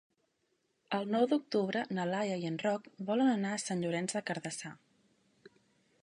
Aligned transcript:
El 0.99 1.03
nou 1.15 1.25
d'octubre 1.33 1.83
na 1.97 2.05
Laia 2.11 2.39
i 2.43 2.49
en 2.51 2.57
Roc 2.63 2.89
volen 3.09 3.29
anar 3.33 3.51
a 3.57 3.59
Sant 3.65 3.83
Llorenç 3.83 4.17
des 4.17 4.25
Cardassar. 4.31 4.73